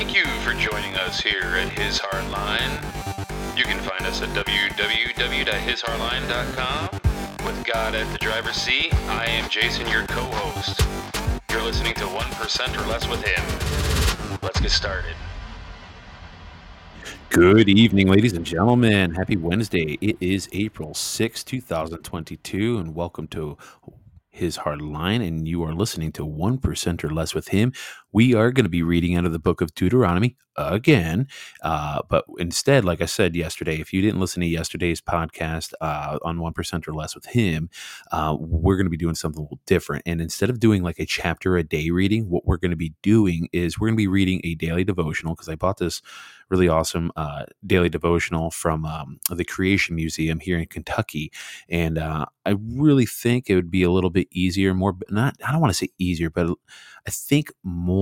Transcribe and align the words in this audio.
Thank 0.00 0.16
you 0.16 0.24
for 0.40 0.54
joining 0.54 0.94
us 0.94 1.20
here 1.20 1.42
at 1.42 1.68
His 1.78 2.00
Hard 2.02 2.26
Line. 2.30 2.70
You 3.54 3.64
can 3.64 3.78
find 3.80 4.06
us 4.06 4.22
at 4.22 4.30
www.hishardline.com. 4.30 7.00
With 7.44 7.64
God 7.66 7.94
at 7.94 8.10
the 8.10 8.16
driver's 8.16 8.56
seat, 8.56 8.94
I 9.10 9.26
am 9.26 9.50
Jason, 9.50 9.86
your 9.88 10.06
co 10.06 10.22
host. 10.22 10.80
You're 11.50 11.60
listening 11.60 11.92
to 11.96 12.04
1% 12.04 12.82
or 12.82 12.86
Less 12.88 13.06
with 13.08 13.22
Him. 13.22 13.44
Let's 14.40 14.58
get 14.58 14.70
started. 14.70 15.16
Good 17.28 17.68
evening, 17.68 18.08
ladies 18.08 18.32
and 18.32 18.46
gentlemen. 18.46 19.14
Happy 19.14 19.36
Wednesday. 19.36 19.98
It 20.00 20.16
is 20.18 20.48
April 20.52 20.94
6, 20.94 21.44
2022, 21.44 22.78
and 22.78 22.94
welcome 22.94 23.26
to 23.28 23.58
his 24.40 24.56
hard 24.56 24.80
line, 24.80 25.20
and 25.20 25.46
you 25.46 25.62
are 25.62 25.74
listening 25.74 26.10
to 26.12 26.26
1% 26.26 27.04
or 27.04 27.10
less 27.10 27.34
with 27.34 27.48
him. 27.48 27.74
We 28.12 28.34
are 28.34 28.50
going 28.50 28.64
to 28.64 28.70
be 28.70 28.82
reading 28.82 29.16
out 29.16 29.26
of 29.26 29.32
the 29.32 29.38
book 29.38 29.60
of 29.60 29.74
Deuteronomy 29.74 30.36
again. 30.56 31.28
Uh, 31.62 32.02
but 32.08 32.24
instead, 32.38 32.84
like 32.84 33.00
I 33.00 33.06
said 33.06 33.34
yesterday, 33.34 33.80
if 33.80 33.92
you 33.92 34.02
didn't 34.02 34.20
listen 34.20 34.40
to 34.40 34.46
yesterday's 34.46 35.00
podcast 35.00 35.72
uh, 35.80 36.18
on 36.22 36.38
1% 36.38 36.88
or 36.88 36.94
less 36.94 37.14
with 37.14 37.26
him, 37.26 37.70
uh, 38.12 38.36
we're 38.38 38.76
going 38.76 38.86
to 38.86 38.90
be 38.90 38.96
doing 38.96 39.14
something 39.14 39.38
a 39.38 39.42
little 39.42 39.60
different. 39.66 40.02
And 40.06 40.20
instead 40.20 40.50
of 40.50 40.60
doing 40.60 40.82
like 40.82 40.98
a 40.98 41.06
chapter 41.06 41.56
a 41.56 41.62
day 41.62 41.90
reading, 41.90 42.28
what 42.28 42.46
we're 42.46 42.56
going 42.56 42.70
to 42.70 42.76
be 42.76 42.94
doing 43.02 43.48
is 43.52 43.78
we're 43.78 43.88
going 43.88 43.96
to 43.96 44.02
be 44.02 44.06
reading 44.06 44.40
a 44.44 44.54
daily 44.54 44.84
devotional 44.84 45.34
because 45.34 45.48
I 45.48 45.54
bought 45.54 45.78
this 45.78 46.02
really 46.50 46.68
awesome 46.68 47.12
uh, 47.16 47.44
daily 47.64 47.88
devotional 47.88 48.50
from 48.50 48.84
um, 48.84 49.20
the 49.30 49.44
Creation 49.44 49.94
Museum 49.94 50.40
here 50.40 50.58
in 50.58 50.66
Kentucky. 50.66 51.30
And 51.68 51.96
uh, 51.96 52.26
I 52.44 52.56
really 52.60 53.06
think 53.06 53.48
it 53.48 53.54
would 53.54 53.70
be 53.70 53.84
a 53.84 53.90
little 53.90 54.10
bit 54.10 54.26
easier, 54.32 54.74
more, 54.74 54.96
not, 55.10 55.36
I 55.46 55.52
don't 55.52 55.60
want 55.60 55.72
to 55.72 55.78
say 55.78 55.90
easier, 55.98 56.28
but 56.28 56.48
I 57.06 57.10
think 57.10 57.52
more, 57.62 57.99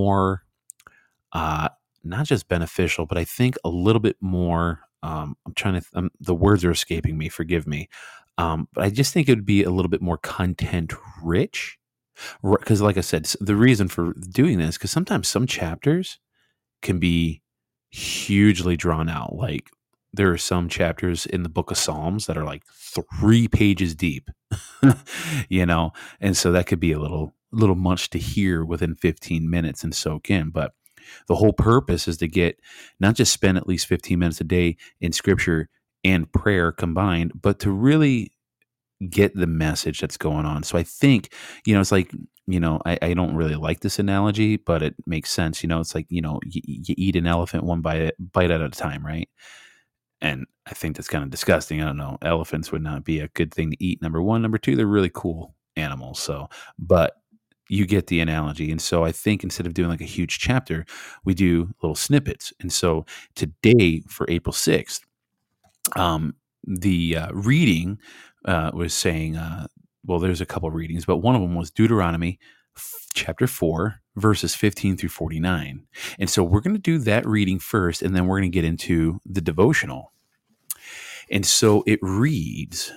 uh, 1.33 1.69
not 2.05 2.27
just 2.27 2.49
beneficial, 2.49 3.07
but 3.07 3.19
I 3.19 3.25
think 3.25 3.57
a 3.65 3.69
little 3.69 4.01
bit 4.01 4.17
more. 4.21 4.81
Um, 5.03 5.37
I'm 5.47 5.55
trying 5.55 5.81
to, 5.81 5.87
um, 5.95 6.11
the 6.21 6.35
words 6.35 6.65
are 6.65 6.71
escaping 6.71 7.17
me, 7.17 7.29
forgive 7.29 7.67
me. 7.67 7.89
Um, 8.37 8.69
but 8.73 8.85
I 8.85 8.91
just 8.91 9.13
think 9.13 9.29
it 9.29 9.33
would 9.33 9.47
be 9.47 9.63
a 9.63 9.71
little 9.71 9.89
bit 9.89 10.03
more 10.03 10.19
content 10.19 10.93
rich. 11.23 11.79
Because, 12.43 12.83
like 12.83 12.97
I 12.97 13.03
said, 13.03 13.27
the 13.41 13.55
reason 13.55 13.87
for 13.87 14.13
doing 14.13 14.59
this, 14.59 14.77
because 14.77 14.91
sometimes 14.91 15.29
some 15.29 15.47
chapters 15.47 16.19
can 16.83 16.99
be 16.99 17.43
hugely 17.91 18.77
drawn 18.77 19.09
out. 19.09 19.37
Like 19.37 19.71
there 20.13 20.31
are 20.31 20.39
some 20.39 20.69
chapters 20.69 21.27
in 21.27 21.43
the 21.43 21.49
book 21.49 21.71
of 21.71 21.79
Psalms 21.79 22.27
that 22.27 22.37
are 22.37 22.45
like 22.45 22.63
three 23.21 23.47
pages 23.47 23.95
deep, 23.95 24.31
you 25.49 25.67
know, 25.67 25.93
and 26.21 26.37
so 26.37 26.53
that 26.53 26.67
could 26.67 26.81
be 26.81 26.93
a 26.93 26.99
little 26.99 27.35
little 27.53 27.77
much 27.77 28.11
to 28.11 28.19
hear 28.19 28.65
within 28.65 28.95
15 28.95 29.49
minutes 29.49 29.85
and 29.85 29.95
soak 29.95 30.31
in. 30.31 30.51
But 30.51 30.73
the 31.27 31.35
whole 31.37 31.53
purpose 31.53 32.09
is 32.09 32.17
to 32.19 32.29
get 32.29 32.61
not 33.01 33.15
just 33.15 33.33
spend 33.33 33.57
at 33.57 33.67
least 33.69 33.87
15 33.87 34.19
minutes 34.19 34.41
a 34.41 34.45
day 34.45 34.77
in 35.01 35.13
scripture 35.13 35.69
and 36.05 36.31
prayer 36.33 36.73
combined, 36.73 37.33
but 37.41 37.59
to 37.61 37.71
really 37.71 38.33
get 39.11 39.35
the 39.35 39.47
message 39.47 40.01
that's 40.01 40.17
going 40.17 40.45
on. 40.45 40.63
So 40.63 40.77
I 40.77 40.83
think, 40.83 41.33
you 41.65 41.75
know, 41.75 41.81
it's 41.81 41.93
like, 41.93 42.13
you 42.47 42.59
know, 42.59 42.81
I, 42.85 42.99
I 43.01 43.15
don't 43.15 43.37
really 43.37 43.55
like 43.55 43.81
this 43.81 43.99
analogy, 43.99 44.57
but 44.57 44.83
it 44.83 44.95
makes 45.07 45.31
sense. 45.31 45.63
You 45.63 45.69
know, 45.69 45.81
it's 45.81 45.95
like, 45.95 46.07
you 46.09 46.21
know, 46.21 46.41
you, 46.45 46.63
you 46.65 46.95
eat 46.97 47.17
an 47.17 47.27
elephant 47.27 47.65
one 47.65 47.81
bite, 47.81 48.13
bite 48.19 48.51
at 48.51 48.61
a 48.61 48.71
time, 48.71 49.05
right? 49.05 49.29
And 50.21 50.47
I 50.67 50.75
think 50.75 50.97
that's 50.97 51.09
kind 51.09 51.23
of 51.23 51.31
disgusting. 51.31 51.81
I 51.81 51.85
don't 51.85 51.97
know. 51.97 52.19
Elephants 52.23 52.73
would 52.73 52.83
not 52.83 53.05
be 53.05 53.21
a 53.21 53.29
good 53.29 53.55
thing 53.55 53.71
to 53.71 53.85
eat. 53.85 54.03
Number 54.03 54.21
one. 54.21 54.43
Number 54.43 54.59
two, 54.59 54.75
they're 54.75 54.87
really 54.87 55.11
cool 55.13 55.55
animals. 55.77 56.19
So, 56.19 56.49
but 56.79 57.13
you 57.69 57.87
get 57.87 58.07
the 58.07 58.21
analogy. 58.21 58.71
And 58.71 58.81
so 58.81 59.05
I 59.05 59.13
think 59.13 59.45
instead 59.45 59.67
of 59.67 59.75
doing 59.75 59.89
like 59.89 60.01
a 60.01 60.05
huge 60.05 60.39
chapter, 60.39 60.85
we 61.25 61.35
do 61.35 61.75
little 61.83 61.95
snippets. 61.95 62.53
And 62.61 62.73
so 62.73 63.05
today 63.35 64.03
for 64.09 64.27
April 64.29 64.53
6th, 64.53 65.01
um, 65.97 66.35
the 66.67 67.17
uh, 67.17 67.33
reading 67.33 67.99
uh, 68.45 68.71
was 68.75 68.95
saying, 68.95 69.37
uh, 69.37 69.67
well, 70.05 70.19
there's 70.19 70.41
a 70.41 70.47
couple 70.47 70.71
readings, 70.71 71.05
but 71.05 71.19
one 71.19 71.35
of 71.35 71.43
them 71.43 71.55
was 71.55 71.71
Deuteronomy 71.71 72.39
f- 72.77 73.07
chapter 73.15 73.47
4, 73.47 74.01
verses 74.17 74.55
15 74.55 74.97
through 74.97 75.09
49. 75.09 75.87
And 76.19 76.31
so 76.31 76.43
we're 76.43 76.61
going 76.61 76.77
to 76.77 76.81
do 76.81 76.99
that 76.99 77.27
reading 77.27 77.59
first, 77.59 78.03
and 78.03 78.15
then 78.15 78.27
we're 78.27 78.39
going 78.39 78.51
to 78.51 78.55
get 78.55 78.65
into 78.65 79.21
the 79.27 79.41
devotional. 79.41 80.13
And 81.31 81.45
so 81.45 81.85
it 81.87 81.99
reads, 82.01 82.93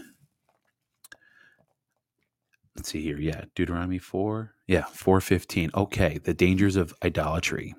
let's 2.75 2.89
see 2.89 3.01
here. 3.01 3.19
Yeah, 3.19 3.45
Deuteronomy 3.55 3.99
4. 3.99 4.51
Yeah, 4.67 4.85
415. 4.85 5.71
Okay, 5.75 6.17
the 6.17 6.33
dangers 6.33 6.75
of 6.75 6.93
idolatry. 7.03 7.75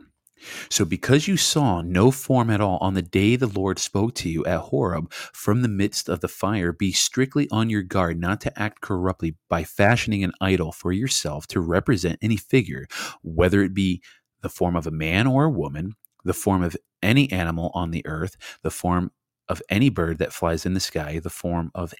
So, 0.70 0.84
because 0.84 1.28
you 1.28 1.36
saw 1.36 1.82
no 1.82 2.10
form 2.10 2.50
at 2.50 2.60
all 2.60 2.78
on 2.80 2.94
the 2.94 3.02
day 3.02 3.36
the 3.36 3.46
Lord 3.46 3.78
spoke 3.78 4.14
to 4.16 4.28
you 4.28 4.44
at 4.44 4.58
Horeb 4.58 5.12
from 5.12 5.62
the 5.62 5.68
midst 5.68 6.08
of 6.08 6.20
the 6.20 6.28
fire, 6.28 6.72
be 6.72 6.92
strictly 6.92 7.48
on 7.50 7.70
your 7.70 7.82
guard 7.82 8.20
not 8.20 8.40
to 8.42 8.60
act 8.60 8.80
corruptly 8.80 9.36
by 9.48 9.64
fashioning 9.64 10.24
an 10.24 10.32
idol 10.40 10.72
for 10.72 10.92
yourself 10.92 11.46
to 11.48 11.60
represent 11.60 12.18
any 12.22 12.36
figure, 12.36 12.86
whether 13.22 13.62
it 13.62 13.74
be 13.74 14.02
the 14.40 14.48
form 14.48 14.74
of 14.74 14.86
a 14.86 14.90
man 14.90 15.26
or 15.26 15.44
a 15.44 15.50
woman, 15.50 15.94
the 16.24 16.34
form 16.34 16.62
of 16.62 16.76
any 17.02 17.30
animal 17.30 17.70
on 17.74 17.90
the 17.90 18.04
earth, 18.06 18.36
the 18.62 18.70
form 18.70 19.12
of 19.48 19.62
any 19.68 19.90
bird 19.90 20.18
that 20.18 20.32
flies 20.32 20.66
in 20.66 20.74
the 20.74 20.80
sky, 20.80 21.18
the 21.18 21.30
form 21.30 21.70
of 21.74 21.94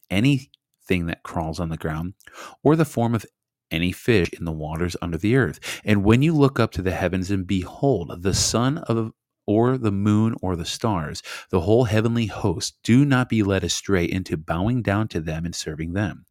anything 0.82 1.06
that 1.06 1.22
crawls 1.22 1.60
on 1.60 1.69
the 1.69 1.76
ground, 1.76 2.15
or 2.62 2.76
the 2.76 2.84
form 2.84 3.15
of 3.15 3.26
any 3.70 3.93
fish 3.93 4.31
in 4.38 4.44
the 4.44 4.53
waters 4.53 4.97
under 5.00 5.16
the 5.16 5.37
earth. 5.37 5.81
And 5.84 6.04
when 6.04 6.22
you 6.22 6.34
look 6.34 6.60
up 6.60 6.72
to 6.72 6.82
the 6.82 6.91
heavens 6.91 7.31
and 7.31 7.47
behold 7.47 8.22
the 8.22 8.34
sun 8.34 8.78
of 8.78 9.12
or 9.44 9.76
the 9.76 9.91
moon 9.91 10.37
or 10.41 10.54
the 10.54 10.65
stars, 10.65 11.20
the 11.50 11.60
whole 11.60 11.84
heavenly 11.84 12.26
host, 12.26 12.76
do 12.84 13.04
not 13.04 13.28
be 13.28 13.43
led 13.43 13.65
astray 13.65 14.04
into 14.04 14.37
bowing 14.37 14.82
down 14.82 15.09
to 15.09 15.20
them 15.20 15.44
and 15.44 15.54
serving 15.54 15.94
them. 15.94 16.25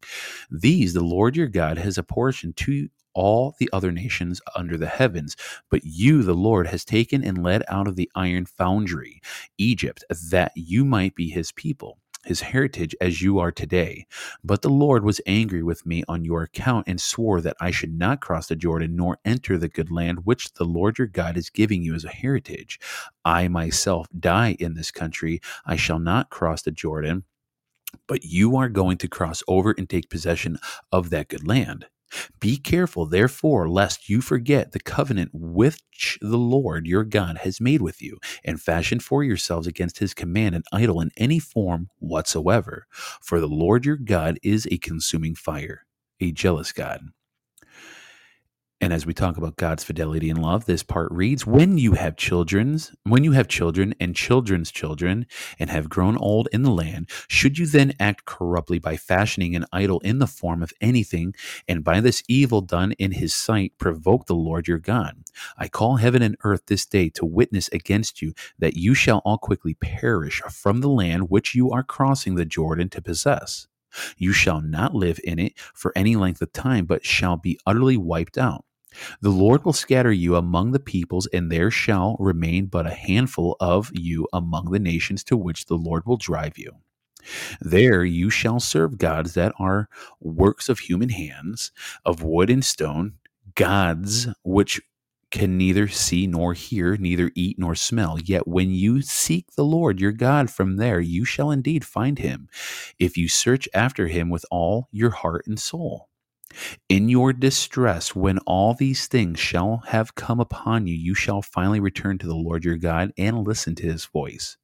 These 0.50 0.94
the 0.94 1.04
Lord 1.04 1.36
your 1.36 1.48
God 1.48 1.76
has 1.76 1.98
apportioned 1.98 2.56
to 2.58 2.88
all 3.14 3.54
the 3.58 3.68
other 3.70 3.92
nations 3.92 4.40
under 4.56 4.78
the 4.78 4.86
heavens. 4.86 5.36
But 5.70 5.82
you, 5.84 6.22
the 6.22 6.32
Lord, 6.32 6.68
has 6.68 6.86
taken 6.86 7.22
and 7.22 7.42
led 7.42 7.62
out 7.68 7.86
of 7.86 7.96
the 7.96 8.10
iron 8.14 8.46
foundry, 8.46 9.20
Egypt, 9.58 10.02
that 10.30 10.52
you 10.54 10.82
might 10.86 11.14
be 11.14 11.28
his 11.28 11.52
people 11.52 11.98
his 12.26 12.42
heritage 12.42 12.94
as 13.00 13.22
you 13.22 13.38
are 13.38 13.52
today. 13.52 14.06
But 14.44 14.62
the 14.62 14.70
Lord 14.70 15.04
was 15.04 15.20
angry 15.26 15.62
with 15.62 15.86
me 15.86 16.04
on 16.08 16.24
your 16.24 16.42
account 16.42 16.88
and 16.88 17.00
swore 17.00 17.40
that 17.42 17.56
I 17.60 17.70
should 17.70 17.98
not 17.98 18.20
cross 18.20 18.48
the 18.48 18.56
Jordan 18.56 18.96
nor 18.96 19.18
enter 19.24 19.58
the 19.58 19.68
good 19.68 19.90
land 19.90 20.20
which 20.24 20.52
the 20.54 20.64
Lord 20.64 20.98
your 20.98 21.08
God 21.08 21.36
is 21.36 21.50
giving 21.50 21.82
you 21.82 21.94
as 21.94 22.04
a 22.04 22.10
heritage. 22.10 22.80
I 23.24 23.48
myself 23.48 24.08
die 24.18 24.56
in 24.60 24.74
this 24.74 24.90
country. 24.90 25.40
I 25.66 25.76
shall 25.76 25.98
not 26.00 26.30
cross 26.30 26.62
the 26.62 26.72
Jordan, 26.72 27.24
but 28.08 28.24
you 28.24 28.56
are 28.56 28.68
going 28.68 28.98
to 28.98 29.08
cross 29.08 29.42
over 29.48 29.74
and 29.78 29.88
take 29.88 30.10
possession 30.10 30.58
of 30.92 31.10
that 31.10 31.28
good 31.28 31.46
land. 31.46 31.86
Be 32.40 32.56
careful, 32.56 33.06
therefore, 33.06 33.68
lest 33.68 34.08
you 34.08 34.20
forget 34.20 34.72
the 34.72 34.80
covenant 34.80 35.30
which 35.32 36.18
the 36.20 36.38
Lord 36.38 36.86
your 36.86 37.04
God 37.04 37.38
has 37.38 37.60
made 37.60 37.82
with 37.82 38.02
you, 38.02 38.18
and 38.44 38.60
fashion 38.60 39.00
for 39.00 39.24
yourselves 39.24 39.66
against 39.66 39.98
his 39.98 40.14
command 40.14 40.54
an 40.54 40.64
idol 40.72 41.00
in 41.00 41.10
any 41.16 41.38
form 41.38 41.88
whatsoever. 41.98 42.86
For 43.20 43.40
the 43.40 43.48
Lord 43.48 43.84
your 43.84 43.96
God 43.96 44.38
is 44.42 44.66
a 44.70 44.78
consuming 44.78 45.34
fire, 45.34 45.86
a 46.20 46.32
jealous 46.32 46.72
God. 46.72 47.00
And 48.82 48.92
as 48.92 49.06
we 49.06 49.14
talk 49.14 49.36
about 49.36 49.54
God's 49.54 49.84
fidelity 49.84 50.28
and 50.28 50.42
love, 50.42 50.66
this 50.66 50.82
part 50.82 51.12
reads, 51.12 51.46
when 51.46 51.78
you 51.78 51.92
have 51.92 52.16
children's, 52.16 52.92
when 53.04 53.22
you 53.22 53.30
have 53.30 53.46
children 53.46 53.94
and 54.00 54.16
children's 54.16 54.72
children 54.72 55.26
and 55.60 55.70
have 55.70 55.88
grown 55.88 56.16
old 56.18 56.48
in 56.52 56.64
the 56.64 56.70
land, 56.72 57.08
should 57.28 57.58
you 57.58 57.66
then 57.66 57.92
act 58.00 58.24
corruptly 58.24 58.80
by 58.80 58.96
fashioning 58.96 59.54
an 59.54 59.66
idol 59.72 60.00
in 60.00 60.18
the 60.18 60.26
form 60.26 60.64
of 60.64 60.72
anything, 60.80 61.32
and 61.68 61.84
by 61.84 62.00
this 62.00 62.24
evil 62.26 62.60
done 62.60 62.90
in 62.98 63.12
his 63.12 63.32
sight 63.32 63.72
provoke 63.78 64.26
the 64.26 64.34
Lord 64.34 64.66
your 64.66 64.80
God? 64.80 65.16
I 65.56 65.68
call 65.68 65.96
heaven 65.96 66.20
and 66.20 66.36
earth 66.42 66.62
this 66.66 66.84
day 66.84 67.08
to 67.10 67.24
witness 67.24 67.68
against 67.68 68.20
you 68.20 68.34
that 68.58 68.76
you 68.76 68.94
shall 68.94 69.18
all 69.24 69.38
quickly 69.38 69.74
perish 69.74 70.42
from 70.50 70.80
the 70.80 70.88
land 70.88 71.30
which 71.30 71.54
you 71.54 71.70
are 71.70 71.84
crossing 71.84 72.34
the 72.34 72.44
Jordan 72.44 72.88
to 72.90 73.00
possess. 73.00 73.68
You 74.16 74.32
shall 74.32 74.60
not 74.60 74.92
live 74.92 75.20
in 75.22 75.38
it 75.38 75.52
for 75.72 75.92
any 75.94 76.16
length 76.16 76.42
of 76.42 76.52
time, 76.52 76.84
but 76.84 77.06
shall 77.06 77.36
be 77.36 77.60
utterly 77.64 77.96
wiped 77.96 78.36
out. 78.36 78.64
The 79.20 79.30
Lord 79.30 79.64
will 79.64 79.72
scatter 79.72 80.12
you 80.12 80.36
among 80.36 80.72
the 80.72 80.80
peoples, 80.80 81.26
and 81.28 81.50
there 81.50 81.70
shall 81.70 82.16
remain 82.18 82.66
but 82.66 82.86
a 82.86 82.94
handful 82.94 83.56
of 83.60 83.90
you 83.94 84.28
among 84.32 84.70
the 84.70 84.78
nations 84.78 85.24
to 85.24 85.36
which 85.36 85.66
the 85.66 85.76
Lord 85.76 86.04
will 86.06 86.16
drive 86.16 86.58
you. 86.58 86.72
There 87.60 88.04
you 88.04 88.30
shall 88.30 88.60
serve 88.60 88.98
gods 88.98 89.34
that 89.34 89.52
are 89.58 89.88
works 90.20 90.68
of 90.68 90.80
human 90.80 91.10
hands, 91.10 91.70
of 92.04 92.22
wood 92.22 92.50
and 92.50 92.64
stone, 92.64 93.14
gods 93.54 94.28
which 94.42 94.80
can 95.30 95.56
neither 95.56 95.88
see 95.88 96.26
nor 96.26 96.52
hear, 96.52 96.96
neither 96.96 97.30
eat 97.34 97.58
nor 97.58 97.74
smell. 97.74 98.18
Yet 98.22 98.46
when 98.46 98.70
you 98.70 99.00
seek 99.00 99.52
the 99.52 99.64
Lord 99.64 99.98
your 99.98 100.12
God 100.12 100.50
from 100.50 100.76
there, 100.76 101.00
you 101.00 101.24
shall 101.24 101.50
indeed 101.50 101.84
find 101.84 102.18
him, 102.18 102.48
if 102.98 103.16
you 103.16 103.28
search 103.28 103.68
after 103.72 104.08
him 104.08 104.28
with 104.28 104.44
all 104.50 104.88
your 104.92 105.10
heart 105.10 105.46
and 105.46 105.58
soul. 105.58 106.08
In 106.88 107.08
your 107.08 107.32
distress, 107.32 108.14
when 108.14 108.38
all 108.40 108.74
these 108.74 109.06
things 109.06 109.38
shall 109.38 109.82
have 109.88 110.14
come 110.14 110.40
upon 110.40 110.86
you, 110.86 110.94
you 110.94 111.14
shall 111.14 111.42
finally 111.42 111.80
return 111.80 112.18
to 112.18 112.26
the 112.26 112.34
Lord 112.34 112.64
your 112.64 112.76
God 112.76 113.12
and 113.16 113.46
listen 113.46 113.74
to 113.76 113.86
his 113.86 114.04
voice. 114.06 114.56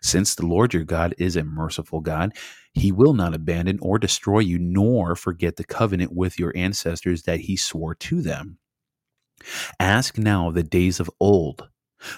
Since 0.00 0.34
the 0.34 0.46
Lord 0.46 0.72
your 0.72 0.84
God 0.84 1.14
is 1.18 1.36
a 1.36 1.44
merciful 1.44 2.00
God, 2.00 2.34
he 2.72 2.90
will 2.92 3.14
not 3.14 3.34
abandon 3.34 3.78
or 3.82 3.98
destroy 3.98 4.40
you, 4.40 4.58
nor 4.58 5.14
forget 5.14 5.56
the 5.56 5.64
covenant 5.64 6.12
with 6.12 6.38
your 6.38 6.52
ancestors 6.56 7.24
that 7.24 7.40
he 7.40 7.56
swore 7.56 7.94
to 7.96 8.22
them. 8.22 8.58
Ask 9.78 10.18
now 10.18 10.50
the 10.50 10.62
days 10.62 11.00
of 11.00 11.10
old, 11.20 11.68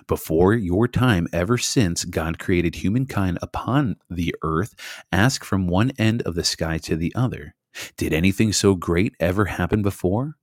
before 0.06 0.54
your 0.54 0.86
time, 0.88 1.26
ever 1.32 1.58
since 1.58 2.04
God 2.04 2.38
created 2.38 2.76
humankind 2.76 3.38
upon 3.42 3.96
the 4.08 4.34
earth, 4.42 4.74
ask 5.10 5.44
from 5.44 5.66
one 5.66 5.92
end 5.98 6.22
of 6.22 6.34
the 6.34 6.44
sky 6.44 6.78
to 6.78 6.96
the 6.96 7.14
other. 7.14 7.54
Did 7.96 8.12
anything 8.12 8.52
so 8.52 8.74
great 8.74 9.14
ever 9.20 9.46
happen 9.46 9.82
before? 9.82 10.36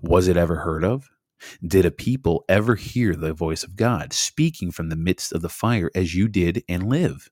Was 0.00 0.28
it 0.28 0.36
ever 0.36 0.56
heard 0.56 0.84
of? 0.84 1.10
Did 1.66 1.84
a 1.84 1.90
people 1.90 2.44
ever 2.48 2.74
hear 2.74 3.14
the 3.14 3.34
voice 3.34 3.64
of 3.64 3.76
God 3.76 4.12
speaking 4.12 4.70
from 4.70 4.88
the 4.88 4.96
midst 4.96 5.32
of 5.32 5.42
the 5.42 5.48
fire 5.48 5.90
as 5.94 6.14
you 6.14 6.28
did 6.28 6.62
and 6.68 6.88
live? 6.88 7.28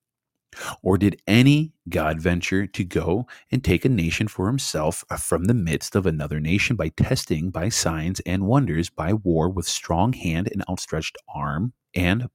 Or 0.83 0.99
did 0.99 1.23
any 1.27 1.73
God 1.89 2.21
venture 2.21 2.67
to 2.67 2.85
go 2.85 3.27
and 3.51 3.65
take 3.65 3.85
a 3.85 3.89
nation 3.89 4.29
for 4.29 4.49
himself 4.49 5.05
from 5.19 5.45
the 5.45 5.55
midst 5.55 5.97
of 5.97 6.05
another 6.05 6.41
nation 6.41 6.77
by 6.77 6.91
testing, 6.91 7.51
by 7.51 7.71
signs 7.71 8.21
and 8.21 8.47
wonders, 8.47 8.91
by 8.91 9.15
war 9.15 9.49
with 9.49 9.67
strong 9.67 10.13
hand 10.13 10.51
and 10.53 10.63
outstretched 10.69 11.17
arm, 11.35 11.73
and 11.95 12.29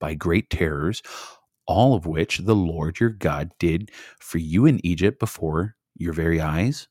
by 0.00 0.14
great 0.14 0.50
terrors, 0.50 1.02
all 1.66 1.94
of 1.94 2.06
which 2.06 2.38
the 2.38 2.56
Lord 2.56 2.98
your 2.98 3.10
God 3.10 3.52
did 3.60 3.90
for 4.18 4.38
you 4.38 4.66
in 4.66 4.84
Egypt 4.84 5.20
before 5.20 5.76
your 6.00 6.12
very 6.12 6.40
eyes? 6.40 6.88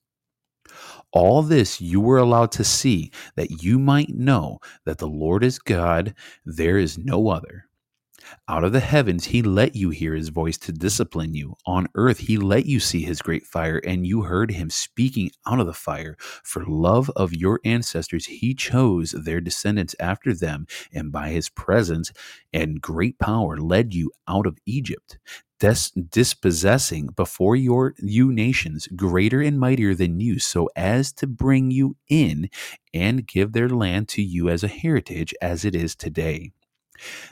All 1.11 1.41
this 1.41 1.81
you 1.81 1.99
were 2.01 2.17
allowed 2.17 2.51
to 2.53 2.63
see, 2.63 3.11
that 3.35 3.63
you 3.63 3.79
might 3.79 4.09
know 4.09 4.59
that 4.85 4.99
the 4.99 5.07
Lord 5.07 5.43
is 5.43 5.57
God, 5.59 6.13
there 6.45 6.77
is 6.77 6.97
no 6.97 7.29
other. 7.29 7.68
Out 8.47 8.63
of 8.63 8.71
the 8.71 8.79
heavens, 8.79 9.25
he 9.25 9.41
let 9.41 9.75
you 9.75 9.89
hear 9.89 10.15
his 10.15 10.29
voice 10.29 10.57
to 10.59 10.71
discipline 10.71 11.33
you. 11.33 11.55
On 11.65 11.87
earth, 11.95 12.19
he 12.19 12.37
let 12.37 12.65
you 12.65 12.79
see 12.79 13.01
his 13.01 13.21
great 13.21 13.45
fire, 13.45 13.77
and 13.85 14.05
you 14.05 14.23
heard 14.23 14.51
him 14.51 14.69
speaking 14.69 15.31
out 15.45 15.59
of 15.59 15.67
the 15.67 15.73
fire. 15.73 16.15
For 16.43 16.65
love 16.65 17.09
of 17.15 17.33
your 17.33 17.59
ancestors, 17.63 18.25
he 18.25 18.53
chose 18.53 19.11
their 19.11 19.41
descendants 19.41 19.95
after 19.99 20.33
them, 20.33 20.67
and 20.93 21.11
by 21.11 21.29
his 21.29 21.49
presence 21.49 22.11
and 22.51 22.81
great 22.81 23.19
power 23.19 23.57
led 23.57 23.93
you 23.93 24.11
out 24.27 24.45
of 24.47 24.57
Egypt. 24.65 25.19
Dispossessing 25.59 27.07
before 27.17 27.55
your 27.55 27.93
you 27.99 28.31
nations 28.31 28.87
greater 28.95 29.41
and 29.41 29.59
mightier 29.59 29.93
than 29.93 30.19
you, 30.21 30.39
so 30.39 30.69
as 30.75 31.11
to 31.13 31.27
bring 31.27 31.69
you 31.69 31.97
in 32.07 32.49
and 32.93 33.27
give 33.27 33.51
their 33.51 33.67
land 33.67 34.07
to 34.09 34.21
you 34.21 34.47
as 34.47 34.63
a 34.63 34.69
heritage, 34.69 35.33
as 35.41 35.65
it 35.65 35.75
is 35.75 35.95
today. 35.95 36.53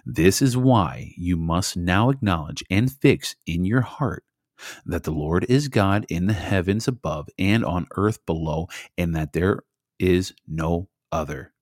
This 0.06 0.42
is 0.42 0.58
why 0.58 1.14
you 1.18 1.38
must 1.38 1.78
now 1.78 2.10
acknowledge 2.10 2.64
and 2.69 2.92
fix 2.92 3.36
in 3.46 3.66
your 3.66 3.81
heart 3.81 4.24
that 4.86 5.04
the 5.04 5.12
Lord 5.12 5.46
is 5.50 5.68
God 5.68 6.06
in 6.10 6.28
the 6.28 6.34
heavens 6.34 6.88
above 6.88 7.30
and 7.38 7.64
on 7.64 7.88
earth 7.96 8.25
below, 8.25 8.68
and 8.98 9.16
that 9.16 9.34
there 9.34 9.60
is 10.00 10.34
no 10.48 10.90
other. 11.12 11.54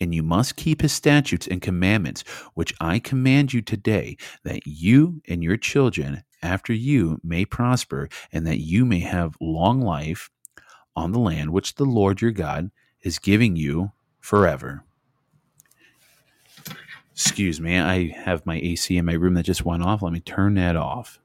And 0.00 0.14
you 0.14 0.22
must 0.22 0.56
keep 0.56 0.82
his 0.82 0.92
statutes 0.92 1.48
and 1.48 1.60
commandments, 1.60 2.22
which 2.54 2.74
I 2.80 2.98
command 3.00 3.52
you 3.52 3.62
today, 3.62 4.16
that 4.44 4.66
you 4.66 5.20
and 5.28 5.42
your 5.42 5.56
children 5.56 6.22
after 6.42 6.72
you 6.72 7.20
may 7.24 7.44
prosper, 7.44 8.08
and 8.32 8.46
that 8.46 8.60
you 8.60 8.84
may 8.84 9.00
have 9.00 9.36
long 9.40 9.80
life 9.80 10.30
on 10.94 11.12
the 11.12 11.18
land 11.18 11.52
which 11.52 11.74
the 11.74 11.84
Lord 11.84 12.20
your 12.20 12.30
God 12.30 12.70
is 13.02 13.18
giving 13.18 13.56
you 13.56 13.92
forever. 14.20 14.84
Excuse 17.18 17.60
me, 17.60 17.76
I 17.76 18.10
have 18.10 18.46
my 18.46 18.60
AC 18.62 18.96
in 18.96 19.04
my 19.04 19.14
room 19.14 19.34
that 19.34 19.42
just 19.42 19.64
went 19.64 19.82
off. 19.82 20.02
Let 20.02 20.12
me 20.12 20.20
turn 20.20 20.54
that 20.54 20.76
off. 20.76 21.18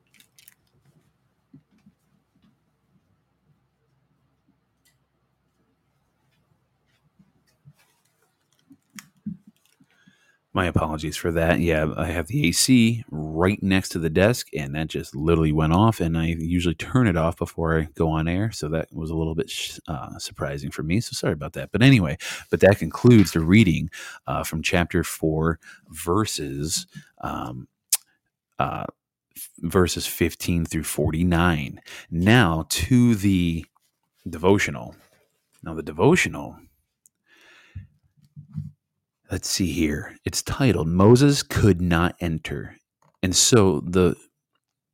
My 10.55 10.67
apologies 10.67 11.17
for 11.17 11.31
that. 11.31 11.61
Yeah, 11.61 11.91
I 11.97 12.05
have 12.07 12.27
the 12.27 12.47
AC 12.47 13.03
right 13.09 13.61
next 13.63 13.89
to 13.89 13.99
the 13.99 14.09
desk, 14.09 14.49
and 14.55 14.75
that 14.75 14.87
just 14.87 15.15
literally 15.15 15.51
went 15.51 15.73
off. 15.73 15.99
And 15.99 16.15
I 16.15 16.27
usually 16.27 16.75
turn 16.75 17.07
it 17.07 17.17
off 17.17 17.37
before 17.37 17.79
I 17.79 17.87
go 17.95 18.09
on 18.09 18.27
air, 18.27 18.51
so 18.51 18.67
that 18.69 18.93
was 18.93 19.09
a 19.09 19.15
little 19.15 19.33
bit 19.33 19.51
uh, 19.87 20.19
surprising 20.19 20.69
for 20.69 20.83
me. 20.83 20.99
So 20.99 21.13
sorry 21.13 21.33
about 21.33 21.53
that. 21.53 21.71
But 21.71 21.81
anyway, 21.81 22.17
but 22.51 22.59
that 22.59 22.77
concludes 22.77 23.31
the 23.31 23.39
reading 23.39 23.89
uh, 24.27 24.43
from 24.43 24.61
chapter 24.61 25.03
four, 25.03 25.59
verses 25.89 26.85
um, 27.21 27.67
uh, 28.59 28.85
verses 29.59 30.05
fifteen 30.05 30.65
through 30.65 30.83
forty 30.83 31.23
nine. 31.23 31.81
Now 32.11 32.67
to 32.69 33.15
the 33.15 33.65
devotional. 34.29 34.95
Now 35.63 35.73
the 35.73 35.83
devotional 35.83 36.57
let's 39.33 39.49
see 39.49 39.71
here. 39.71 40.15
It's 40.25 40.43
titled 40.43 40.87
Moses 40.87 41.41
Could 41.41 41.81
Not 41.81 42.15
Enter. 42.19 42.77
And 43.23 43.35
so 43.35 43.79
the 43.79 44.15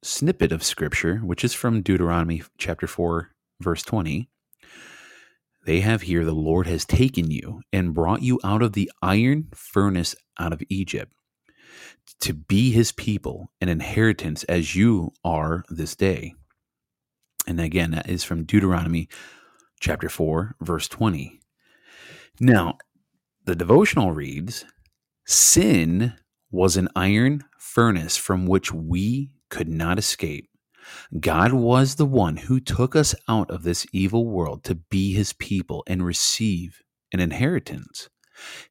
snippet 0.01 0.53
of 0.53 0.63
scripture, 0.63 1.17
which 1.17 1.43
is 1.43 1.53
from 1.53 1.81
Deuteronomy 1.81 2.43
chapter 2.57 2.87
4, 2.87 3.31
verse 3.59 3.83
20, 3.83 4.29
they 5.65 5.81
have 5.81 6.03
here 6.03 6.23
the 6.23 6.31
Lord 6.31 6.67
has 6.67 6.85
taken 6.85 7.29
you 7.29 7.63
and 7.73 7.93
brought 7.93 8.21
you 8.21 8.39
out 8.41 8.61
of 8.61 8.71
the 8.71 8.89
iron 9.01 9.49
furnace 9.53 10.15
out 10.39 10.53
of 10.53 10.63
Egypt 10.69 11.11
to 12.21 12.33
be 12.33 12.71
his 12.71 12.93
people, 12.93 13.51
an 13.59 13.67
inheritance 13.67 14.45
as 14.45 14.73
you 14.73 15.11
are 15.25 15.65
this 15.67 15.97
day. 15.97 16.33
And 17.45 17.59
again, 17.59 17.91
that 17.91 18.09
is 18.09 18.23
from 18.23 18.45
Deuteronomy 18.45 19.09
chapter 19.81 20.07
4, 20.07 20.55
verse 20.61 20.87
20. 20.87 21.41
Now, 22.39 22.77
the 23.49 23.55
devotional 23.55 24.11
reads 24.11 24.63
Sin 25.25 26.13
was 26.51 26.77
an 26.77 26.87
iron 26.95 27.43
furnace 27.57 28.15
from 28.15 28.45
which 28.45 28.71
we 28.71 29.31
could 29.49 29.67
not 29.67 29.97
escape. 29.97 30.47
God 31.19 31.53
was 31.53 31.95
the 31.95 32.05
one 32.05 32.37
who 32.37 32.59
took 32.59 32.95
us 32.95 33.15
out 33.27 33.49
of 33.49 33.63
this 33.63 33.87
evil 33.91 34.27
world 34.27 34.63
to 34.65 34.75
be 34.75 35.13
his 35.13 35.33
people 35.33 35.83
and 35.87 36.05
receive 36.05 36.83
an 37.11 37.19
inheritance. 37.19 38.07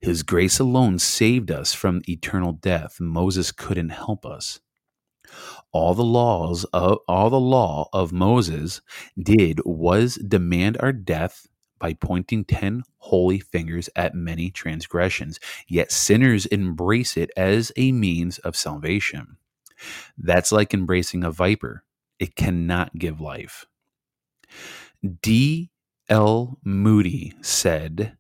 His 0.01 0.23
grace 0.23 0.61
alone 0.61 1.01
saved 1.01 1.51
us 1.51 1.75
from 1.75 2.03
eternal 2.09 2.53
death. 2.53 3.01
Moses 3.01 3.51
couldn't 3.51 3.89
help 3.89 4.25
us. 4.25 4.61
All 5.73 5.95
the 5.95 6.05
laws 6.05 6.63
of 6.73 6.99
all 7.09 7.31
the 7.31 7.41
law 7.41 7.89
of 7.93 8.13
Moses 8.13 8.81
did 9.21 9.61
was 9.65 10.15
demand 10.15 10.77
our 10.79 10.93
death 10.93 11.49
by 11.79 11.95
pointing 11.95 12.45
10 12.45 12.85
holy 12.99 13.41
fingers 13.41 13.91
at 13.97 14.15
many 14.15 14.51
transgressions, 14.51 15.41
yet 15.69 15.93
sinners 15.93 16.47
embrace 16.47 17.17
it 17.17 17.31
as 17.37 17.73
a 17.77 17.93
means 17.93 18.39
of 18.39 18.57
salvation. 18.57 19.37
That's 20.19 20.53
like 20.53 20.75
embracing 20.75 21.25
a 21.25 21.31
viper, 21.31 21.85
it 22.19 22.37
cannot 22.37 22.99
give 22.99 23.21
life. 23.21 23.67
D. 25.23 25.71
L. 26.09 26.59
Moody 26.65 27.35
said 27.43 28.17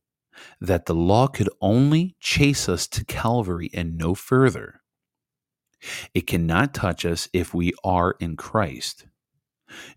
that 0.61 0.87
the 0.87 0.95
law 0.95 1.27
could 1.27 1.49
only 1.61 2.17
chase 2.21 2.69
us 2.69 2.87
to 2.88 3.05
Calvary 3.05 3.71
and 3.75 3.97
no 3.99 4.15
further. 4.15 4.83
It 6.15 6.27
cannot 6.27 6.75
touch 6.75 7.05
us 7.05 7.29
if 7.33 7.55
we 7.55 7.73
are 7.85 8.17
in 8.21 8.37
Christ. 8.37 9.07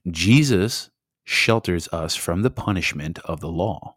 Jesus 0.09 0.89
shelters 1.23 1.87
us 1.91 2.15
from 2.15 2.41
the 2.41 2.49
punishment 2.49 3.19
of 3.19 3.39
the 3.39 3.51
law. 3.51 3.95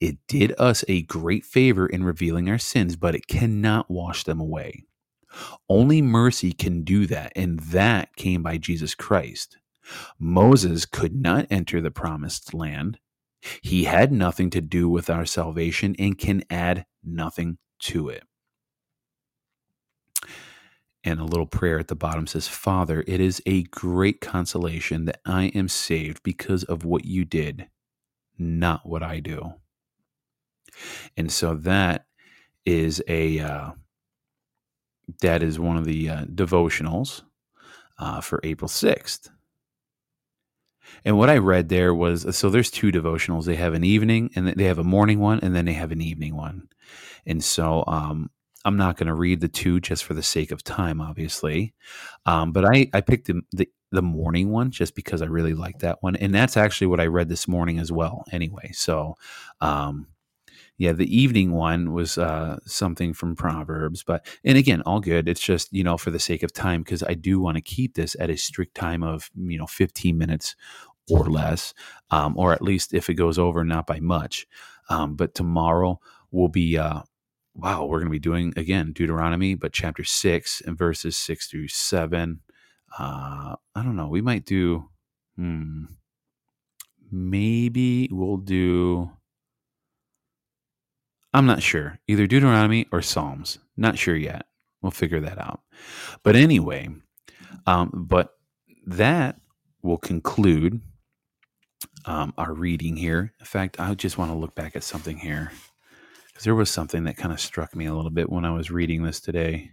It 0.00 0.18
did 0.28 0.54
us 0.58 0.84
a 0.86 1.02
great 1.02 1.44
favor 1.44 1.86
in 1.86 2.04
revealing 2.04 2.48
our 2.48 2.58
sins, 2.58 2.96
but 2.96 3.14
it 3.14 3.26
cannot 3.26 3.90
wash 3.90 4.24
them 4.24 4.40
away. 4.40 4.84
Only 5.68 6.02
mercy 6.02 6.52
can 6.52 6.82
do 6.82 7.06
that, 7.06 7.32
and 7.34 7.58
that 7.60 8.14
came 8.16 8.42
by 8.42 8.58
Jesus 8.58 8.94
Christ. 8.94 9.56
Moses 10.18 10.84
could 10.84 11.14
not 11.14 11.46
enter 11.50 11.80
the 11.80 11.90
promised 11.90 12.52
land. 12.52 12.98
He 13.62 13.84
had 13.84 14.12
nothing 14.12 14.50
to 14.50 14.60
do 14.60 14.88
with 14.88 15.08
our 15.08 15.24
salvation 15.24 15.96
and 15.98 16.18
can 16.18 16.44
add 16.50 16.84
nothing 17.02 17.58
to 17.80 18.10
it 18.10 18.24
and 21.04 21.20
a 21.20 21.24
little 21.24 21.46
prayer 21.46 21.78
at 21.78 21.88
the 21.88 21.96
bottom 21.96 22.26
says, 22.26 22.48
Father, 22.48 23.04
it 23.06 23.20
is 23.20 23.42
a 23.44 23.64
great 23.64 24.20
consolation 24.20 25.04
that 25.06 25.20
I 25.24 25.44
am 25.46 25.68
saved 25.68 26.22
because 26.22 26.64
of 26.64 26.84
what 26.84 27.04
you 27.04 27.24
did, 27.24 27.66
not 28.38 28.86
what 28.86 29.02
I 29.02 29.20
do. 29.20 29.54
And 31.16 31.30
so 31.30 31.54
that 31.54 32.06
is 32.64 33.02
a 33.08 33.40
uh, 33.40 33.70
that 35.20 35.42
is 35.42 35.58
one 35.58 35.76
of 35.76 35.84
the 35.84 36.08
uh, 36.08 36.24
devotionals 36.26 37.22
uh, 37.98 38.20
for 38.20 38.40
April 38.42 38.68
sixth. 38.68 39.28
And 41.04 41.18
what 41.18 41.30
I 41.30 41.38
read 41.38 41.68
there 41.68 41.94
was 41.94 42.36
so 42.36 42.48
there's 42.48 42.70
two 42.70 42.92
devotionals. 42.92 43.44
They 43.44 43.56
have 43.56 43.74
an 43.74 43.84
evening 43.84 44.30
and 44.34 44.48
they 44.48 44.64
have 44.64 44.78
a 44.78 44.84
morning 44.84 45.18
one, 45.18 45.40
and 45.40 45.54
then 45.54 45.64
they 45.64 45.72
have 45.72 45.92
an 45.92 46.00
evening 46.00 46.36
one. 46.36 46.68
And 47.26 47.42
so 47.42 47.84
um, 47.86 48.30
I'm 48.64 48.76
not 48.76 48.96
going 48.96 49.08
to 49.08 49.14
read 49.14 49.40
the 49.40 49.48
two 49.48 49.80
just 49.80 50.04
for 50.04 50.14
the 50.14 50.22
sake 50.22 50.50
of 50.50 50.62
time, 50.62 51.00
obviously. 51.00 51.74
Um, 52.26 52.52
but 52.52 52.64
I, 52.64 52.88
I 52.92 53.00
picked 53.00 53.26
the, 53.26 53.42
the, 53.52 53.68
the 53.90 54.02
morning 54.02 54.50
one 54.50 54.70
just 54.70 54.94
because 54.94 55.22
I 55.22 55.26
really 55.26 55.54
like 55.54 55.80
that 55.80 56.02
one. 56.02 56.16
And 56.16 56.34
that's 56.34 56.56
actually 56.56 56.86
what 56.88 57.00
I 57.00 57.06
read 57.06 57.28
this 57.28 57.48
morning 57.48 57.78
as 57.78 57.90
well, 57.90 58.24
anyway. 58.32 58.70
So, 58.72 59.16
um, 59.60 60.06
yeah, 60.78 60.92
the 60.92 61.16
evening 61.16 61.52
one 61.52 61.92
was 61.92 62.18
uh, 62.18 62.58
something 62.64 63.12
from 63.12 63.36
Proverbs, 63.36 64.02
but 64.02 64.26
and 64.44 64.58
again, 64.58 64.82
all 64.82 65.00
good. 65.00 65.28
It's 65.28 65.40
just 65.40 65.72
you 65.72 65.84
know 65.84 65.96
for 65.96 66.10
the 66.10 66.18
sake 66.18 66.42
of 66.42 66.52
time 66.52 66.82
because 66.82 67.02
I 67.02 67.14
do 67.14 67.38
want 67.40 67.56
to 67.56 67.60
keep 67.60 67.94
this 67.94 68.16
at 68.18 68.30
a 68.30 68.36
strict 68.36 68.74
time 68.74 69.02
of 69.02 69.30
you 69.36 69.58
know 69.58 69.66
15 69.66 70.16
minutes 70.16 70.56
or 71.08 71.26
less, 71.26 71.74
um, 72.10 72.36
or 72.36 72.52
at 72.52 72.62
least 72.62 72.94
if 72.94 73.10
it 73.10 73.14
goes 73.14 73.38
over, 73.38 73.64
not 73.64 73.86
by 73.86 74.00
much. 74.00 74.46
Um, 74.88 75.14
but 75.14 75.34
tomorrow 75.34 76.00
will 76.30 76.48
be 76.48 76.78
uh, 76.78 77.02
wow, 77.54 77.84
we're 77.84 77.98
going 77.98 78.08
to 78.08 78.12
be 78.12 78.18
doing 78.18 78.52
again 78.56 78.92
Deuteronomy, 78.92 79.54
but 79.54 79.72
chapter 79.72 80.04
six 80.04 80.62
and 80.64 80.76
verses 80.78 81.16
six 81.16 81.46
through 81.48 81.68
seven. 81.68 82.40
Uh, 82.98 83.56
I 83.74 83.82
don't 83.82 83.96
know. 83.96 84.08
We 84.08 84.20
might 84.20 84.44
do. 84.44 84.88
Hmm, 85.36 85.84
maybe 87.10 88.08
we'll 88.12 88.36
do 88.36 89.10
I'm 91.34 91.46
not 91.46 91.62
sure. 91.62 91.98
Either 92.08 92.26
Deuteronomy 92.26 92.86
or 92.92 93.00
Psalms. 93.00 93.58
Not 93.76 93.98
sure 93.98 94.16
yet. 94.16 94.46
We'll 94.82 94.90
figure 94.90 95.20
that 95.20 95.38
out. 95.38 95.60
But 96.22 96.36
anyway, 96.36 96.88
um, 97.66 97.90
but 97.94 98.34
that 98.86 99.40
will 99.82 99.96
conclude 99.96 100.80
um, 102.04 102.34
our 102.36 102.52
reading 102.52 102.96
here. 102.96 103.32
In 103.40 103.46
fact, 103.46 103.80
I 103.80 103.94
just 103.94 104.18
want 104.18 104.30
to 104.30 104.36
look 104.36 104.54
back 104.54 104.76
at 104.76 104.84
something 104.84 105.16
here 105.16 105.52
because 106.42 106.46
there 106.46 106.54
was 106.56 106.70
something 106.70 107.04
that 107.04 107.16
kind 107.16 107.32
of 107.32 107.38
struck 107.40 107.76
me 107.76 107.86
a 107.86 107.94
little 107.94 108.10
bit 108.10 108.28
when 108.28 108.44
I 108.44 108.50
was 108.50 108.68
reading 108.68 109.04
this 109.04 109.20
today. 109.20 109.70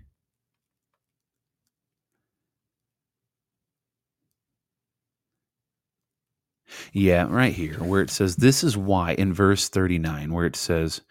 Yeah, 6.94 7.26
right 7.28 7.54
here, 7.54 7.78
where 7.78 8.04
it 8.04 8.12
says, 8.12 8.36
This 8.36 8.64
is 8.64 8.78
why, 8.78 9.14
in 9.14 9.34
verse 9.34 9.68
39, 9.68 10.32
where 10.32 10.46
it 10.46 10.56
says, 10.56 11.02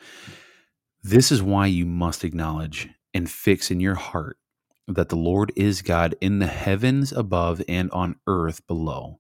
This 1.03 1.33
is 1.33 1.43
why 1.43 1.67
you 1.67 1.85
must 1.85 2.23
acknowledge 2.23 2.89
and 3.13 3.29
fix 3.29 3.73
in 3.73 3.81
your 3.81 3.97
heart 3.97 4.37
that 4.87 5.09
the 5.09 5.17
Lord 5.17 5.51
is 5.57 5.83
God 5.83 6.15
in 6.21 6.39
the 6.39 6.47
heavens 6.47 7.11
above 7.11 7.61
and 7.69 7.91
on 7.91 8.15
earth 8.29 8.65
below, 8.69 9.19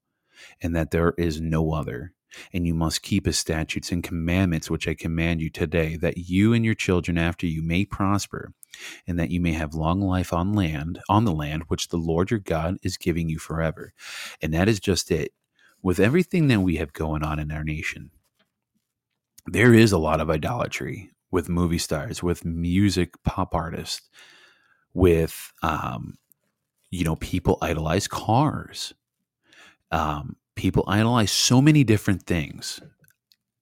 and 0.62 0.76
that 0.76 0.92
there 0.92 1.14
is 1.18 1.40
no 1.40 1.72
other. 1.72 2.12
And 2.52 2.66
you 2.66 2.74
must 2.74 3.02
keep 3.02 3.26
his 3.26 3.38
statutes 3.38 3.92
and 3.92 4.02
commandments, 4.02 4.70
which 4.70 4.88
I 4.88 4.94
command 4.94 5.40
you 5.40 5.50
today, 5.50 5.96
that 5.96 6.16
you 6.16 6.52
and 6.52 6.64
your 6.64 6.74
children 6.74 7.18
after 7.18 7.46
you 7.46 7.62
may 7.62 7.84
prosper, 7.84 8.52
and 9.06 9.18
that 9.18 9.30
you 9.30 9.40
may 9.40 9.52
have 9.52 9.74
long 9.74 10.00
life 10.00 10.32
on 10.32 10.52
land, 10.52 11.00
on 11.08 11.24
the 11.24 11.32
land 11.32 11.64
which 11.68 11.88
the 11.88 11.96
Lord 11.96 12.30
your 12.30 12.40
God 12.40 12.76
is 12.82 12.96
giving 12.96 13.28
you 13.28 13.38
forever. 13.38 13.92
And 14.40 14.52
that 14.54 14.68
is 14.68 14.80
just 14.80 15.10
it 15.10 15.32
with 15.82 16.00
everything 16.00 16.48
that 16.48 16.60
we 16.60 16.76
have 16.76 16.92
going 16.92 17.22
on 17.22 17.38
in 17.38 17.52
our 17.52 17.64
nation, 17.64 18.10
there 19.46 19.72
is 19.72 19.92
a 19.92 19.98
lot 19.98 20.20
of 20.20 20.30
idolatry 20.30 21.10
with 21.30 21.48
movie 21.48 21.78
stars, 21.78 22.22
with 22.22 22.44
music 22.44 23.14
pop 23.22 23.54
artists, 23.54 24.08
with 24.92 25.52
um, 25.62 26.18
you 26.90 27.04
know, 27.04 27.16
people 27.16 27.58
idolize 27.62 28.08
cars. 28.08 28.94
Um, 29.90 30.36
people 30.58 30.84
analyze 30.92 31.32
so 31.32 31.62
many 31.62 31.84
different 31.84 32.24
things. 32.24 32.80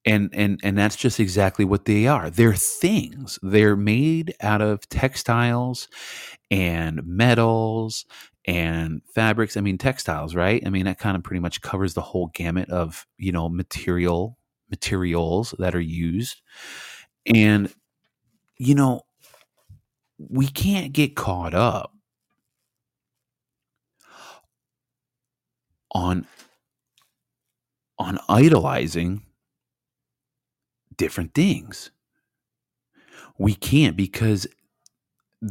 And 0.05 0.31
and 0.33 0.61
and 0.63 0.79
that's 0.79 0.97
just 0.97 1.21
exactly 1.21 1.65
what 1.65 1.85
they 1.85 2.07
are. 2.07 2.31
They're 2.31 2.55
things. 2.55 3.41
They're 3.43 3.77
made 3.77 4.35
out 4.41 4.63
of 4.63 4.89
textiles 4.89 5.89
and 6.51 7.05
metals 7.05 8.07
and 8.47 9.03
fabrics. 9.15 9.57
I 9.57 9.61
mean, 9.61 9.79
textiles, 9.79 10.35
right? 10.37 10.63
I 10.65 10.71
mean, 10.71 10.85
that 10.87 11.01
kind 11.01 11.17
of 11.17 11.25
pretty 11.25 11.41
much 11.41 11.61
covers 11.61 11.95
the 11.95 12.03
whole 12.03 12.29
gamut 12.35 12.71
of, 12.71 13.05
you 13.19 13.33
know, 13.33 13.49
material 13.49 14.39
materials 14.71 15.55
that 15.59 15.75
are 15.75 15.81
used. 15.81 16.41
And, 17.27 17.73
you 18.59 18.77
know, 18.77 19.03
we 20.19 20.47
can't 20.47 20.93
get 20.93 21.17
caught 21.17 21.55
up 21.55 21.93
on 25.93 26.27
on 27.99 28.19
idolizing 28.29 29.23
different 30.97 31.35
things. 31.35 31.91
We 33.39 33.55
can't 33.55 33.97
because 33.97 34.47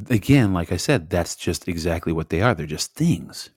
again, 0.10 0.54
like 0.54 0.72
I 0.72 0.78
said, 0.78 1.10
that's 1.10 1.36
just 1.36 1.68
exactly 1.68 2.14
what 2.14 2.30
they 2.30 2.42
are. 2.42 2.54
They're 2.56 2.66
just 2.66 2.96
things. 2.96 3.52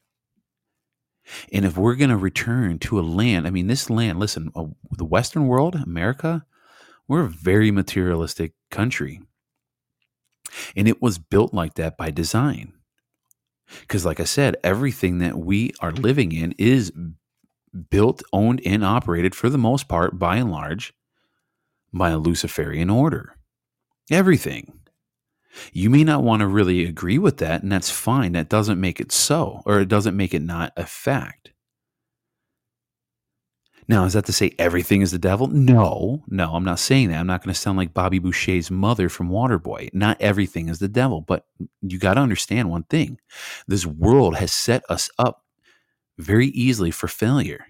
And 1.53 1.65
if 1.65 1.77
we're 1.77 1.95
going 1.95 2.11
to 2.11 2.17
return 2.17 2.79
to 2.81 2.99
a 2.99 3.03
land, 3.03 3.47
I 3.47 3.51
mean, 3.51 3.67
this 3.67 3.91
land, 3.91 4.19
listen, 4.19 4.51
uh, 4.55 4.67
the 4.93 5.05
Western 5.05 5.47
world, 5.47 5.75
America, 5.75 6.47
we're 7.07 7.25
a 7.25 7.29
very 7.29 7.71
materialistic 7.71 8.53
country. 8.71 9.21
And 10.75 10.89
it 10.89 11.03
was 11.03 11.19
built 11.19 11.53
like 11.53 11.75
that 11.75 11.99
by 11.99 12.11
design. 12.11 12.73
Because, 13.81 14.07
like 14.07 14.21
I 14.21 14.25
said, 14.25 14.57
everything 14.65 15.19
that 15.19 15.39
we 15.39 15.73
are 15.81 15.93
living 15.93 16.33
in 16.33 16.55
is 16.59 16.91
built, 17.91 18.23
owned, 18.33 18.61
and 18.65 18.85
operated 18.85 19.35
for 19.35 19.49
the 19.49 19.59
most 19.59 19.89
part, 19.89 20.19
by 20.19 20.37
and 20.37 20.51
large, 20.51 20.93
by 21.93 22.11
a 22.11 22.19
Luciferian 22.19 22.91
order. 22.91 23.37
Everything. 24.11 24.81
You 25.73 25.91
may 25.91 26.05
not 26.05 26.23
want 26.23 26.41
to 26.41 26.47
really 26.47 26.85
agree 26.85 27.19
with 27.19 27.39
that, 27.39 27.63
and 27.63 27.73
that's 27.73 27.91
fine. 27.91 28.33
That 28.33 28.49
doesn't 28.49 28.81
make 28.81 29.01
it 29.01 29.13
so, 29.13 29.63
or 29.67 29.81
it 29.81 29.89
doesn't 29.89 30.17
make 30.17 30.35
it 30.35 30.43
not 30.43 30.73
a 30.77 30.87
fact. 30.87 31.53
Now, 33.89 34.05
is 34.05 34.13
that 34.13 34.27
to 34.27 34.35
say 34.35 34.55
everything 34.59 35.01
is 35.01 35.13
the 35.13 35.19
devil? 35.19 35.47
No, 35.47 36.23
no, 36.29 36.55
I'm 36.55 36.65
not 36.65 36.79
saying 36.79 37.09
that. 37.09 37.21
I'm 37.21 37.27
not 37.27 37.43
going 37.43 37.55
to 37.55 37.59
sound 37.59 37.79
like 37.79 37.95
Bobby 37.95 38.19
Boucher's 38.19 38.71
mother 38.71 39.09
from 39.09 39.31
Waterboy. 39.31 39.95
Not 39.95 40.21
everything 40.21 40.69
is 40.69 40.79
the 40.79 40.89
devil, 40.89 41.23
but 41.23 41.47
you 41.81 41.99
got 41.99 42.15
to 42.15 42.21
understand 42.21 42.69
one 42.69 42.83
thing 42.85 43.19
this 43.67 43.87
world 43.87 44.37
has 44.37 44.53
set 44.53 44.85
us 44.91 45.09
up 45.19 45.43
very 46.19 46.49
easily 46.49 46.91
for 46.91 47.09
failure. 47.09 47.67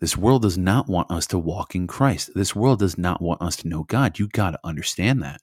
This 0.00 0.16
world 0.16 0.42
does 0.42 0.58
not 0.58 0.88
want 0.88 1.10
us 1.10 1.26
to 1.28 1.38
walk 1.38 1.74
in 1.74 1.86
Christ. 1.86 2.30
This 2.34 2.54
world 2.54 2.78
does 2.78 2.98
not 2.98 3.20
want 3.22 3.42
us 3.42 3.56
to 3.56 3.68
know 3.68 3.84
God. 3.84 4.18
You 4.18 4.28
got 4.28 4.52
to 4.52 4.60
understand 4.64 5.22
that. 5.22 5.40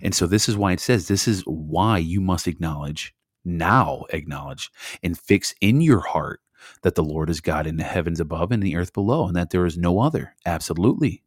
And 0.00 0.14
so 0.14 0.26
this 0.26 0.48
is 0.48 0.56
why 0.56 0.72
it 0.72 0.80
says 0.80 1.08
this 1.08 1.28
is 1.28 1.42
why 1.42 1.98
you 1.98 2.20
must 2.20 2.48
acknowledge, 2.48 3.14
now 3.44 4.04
acknowledge, 4.10 4.70
and 5.02 5.18
fix 5.18 5.54
in 5.60 5.80
your 5.80 6.00
heart 6.00 6.40
that 6.82 6.94
the 6.94 7.04
Lord 7.04 7.28
is 7.28 7.40
God 7.40 7.66
in 7.66 7.76
the 7.76 7.84
heavens 7.84 8.20
above 8.20 8.50
and 8.50 8.62
the 8.62 8.76
earth 8.76 8.92
below, 8.92 9.26
and 9.26 9.36
that 9.36 9.50
there 9.50 9.66
is 9.66 9.76
no 9.76 10.00
other. 10.00 10.34
Absolutely. 10.46 11.22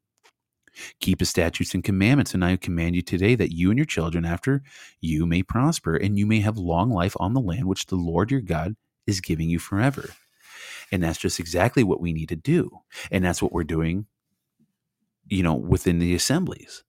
Keep 1.00 1.19
his 1.19 1.29
statutes 1.29 1.74
and 1.74 1.84
commandments, 1.84 2.34
and 2.34 2.43
I 2.43 2.55
command 2.55 2.96
you 2.96 3.01
today 3.01 3.36
that 3.36 3.53
you 3.53 3.69
and 3.69 3.77
your 3.77 3.86
children 3.86 4.25
after 4.25 4.63
you 5.01 5.25
may 5.25 5.43
prosper, 5.43 5.96
and 5.96 6.17
you 6.17 6.25
may 6.25 6.39
have 6.39 6.58
long 6.58 6.89
life 6.89 7.15
on 7.19 7.34
the 7.34 7.41
land 7.41 7.65
which 7.65 7.88
the 7.88 7.96
Lord 7.96 8.31
your 8.31 8.41
God 8.41 8.75
is 9.05 9.22
giving 9.22 9.50
you 9.50 9.60
forever. 9.60 10.10
And 10.91 11.03
that's 11.03 11.19
just 11.19 11.39
exactly 11.39 11.84
what 11.84 12.01
we 12.01 12.13
need 12.13 12.29
to 12.29 12.36
do. 12.36 12.69
And 13.12 13.24
that's 13.24 13.41
what 13.41 13.51
we're 13.51 13.63
doing, 13.63 14.08
you 15.27 15.43
know, 15.43 15.55
within 15.55 16.00
the 16.00 16.15
assemblies. 16.15 16.84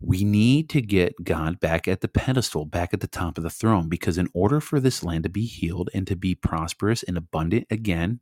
We 0.00 0.24
need 0.24 0.70
to 0.70 0.80
get 0.80 1.24
God 1.24 1.60
back 1.60 1.86
at 1.86 2.00
the 2.00 2.08
pedestal, 2.08 2.64
back 2.64 2.94
at 2.94 3.00
the 3.00 3.06
top 3.06 3.36
of 3.36 3.44
the 3.44 3.50
throne, 3.50 3.88
because 3.88 4.16
in 4.16 4.28
order 4.32 4.60
for 4.60 4.80
this 4.80 5.04
land 5.04 5.24
to 5.24 5.30
be 5.30 5.44
healed 5.44 5.90
and 5.92 6.06
to 6.06 6.16
be 6.16 6.34
prosperous 6.34 7.02
and 7.02 7.16
abundant 7.16 7.66
again 7.70 8.20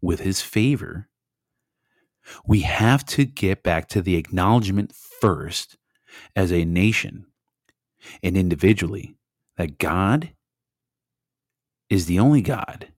with 0.00 0.20
his 0.20 0.40
favor, 0.40 1.08
we 2.46 2.60
have 2.60 3.04
to 3.04 3.24
get 3.24 3.62
back 3.62 3.88
to 3.88 4.00
the 4.00 4.16
acknowledgement 4.16 4.94
first 4.94 5.76
as 6.36 6.52
a 6.52 6.64
nation 6.64 7.26
and 8.22 8.36
individually 8.36 9.16
that 9.56 9.78
God 9.78 10.30
is 11.90 12.06
the 12.06 12.18
only 12.18 12.42
God 12.42 12.88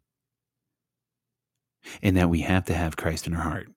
and 2.03 2.17
that 2.17 2.31
we 2.31 2.41
have 2.41 2.65
to 2.67 2.75
have 2.75 2.97
Christ 2.97 3.27
in 3.27 3.35
our 3.35 3.43
heart. 3.43 3.69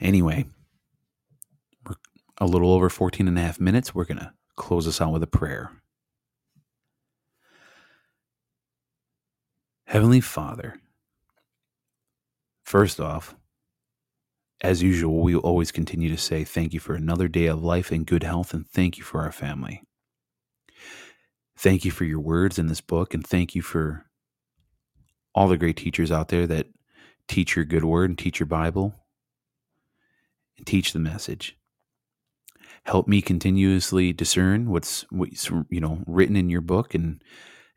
Anyway, 0.00 0.46
we're 1.86 1.96
a 2.38 2.46
little 2.46 2.72
over 2.72 2.88
14 2.88 3.28
and 3.28 3.38
a 3.38 3.42
half 3.42 3.60
minutes. 3.60 3.94
We're 3.94 4.04
going 4.04 4.18
to 4.18 4.32
close 4.56 4.86
us 4.88 5.00
out 5.00 5.12
with 5.12 5.22
a 5.22 5.28
prayer. 5.28 5.70
Heavenly 9.86 10.20
Father, 10.20 10.80
first 12.64 13.00
off, 13.00 13.34
as 14.60 14.82
usual, 14.82 15.22
we 15.22 15.36
always 15.36 15.70
continue 15.70 16.08
to 16.10 16.18
say 16.18 16.44
thank 16.44 16.74
you 16.74 16.80
for 16.80 16.94
another 16.94 17.28
day 17.28 17.46
of 17.46 17.62
life 17.62 17.92
and 17.92 18.04
good 18.04 18.24
health, 18.24 18.52
and 18.52 18.68
thank 18.68 18.98
you 18.98 19.04
for 19.04 19.22
our 19.22 19.32
family. 19.32 19.82
Thank 21.56 21.84
you 21.84 21.90
for 21.90 22.04
your 22.04 22.20
words 22.20 22.58
in 22.58 22.66
this 22.66 22.80
book, 22.80 23.14
and 23.14 23.26
thank 23.26 23.54
you 23.54 23.62
for 23.62 24.07
all 25.34 25.48
the 25.48 25.56
great 25.56 25.76
teachers 25.76 26.10
out 26.10 26.28
there 26.28 26.46
that 26.46 26.66
teach 27.28 27.56
your 27.56 27.64
good 27.64 27.84
word 27.84 28.10
and 28.10 28.18
teach 28.18 28.40
your 28.40 28.46
Bible 28.46 28.94
and 30.56 30.66
teach 30.66 30.92
the 30.92 30.98
message. 30.98 31.56
Help 32.84 33.06
me 33.06 33.20
continuously 33.20 34.12
discern 34.12 34.70
what's 34.70 35.04
what's 35.10 35.50
you 35.70 35.80
know 35.80 36.02
written 36.06 36.36
in 36.36 36.48
your 36.48 36.60
book 36.60 36.94
and 36.94 37.22